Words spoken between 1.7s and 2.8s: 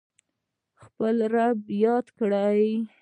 یاد کړئ